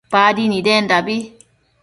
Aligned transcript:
Nadi 0.11 0.43
nidendabi 0.51 1.17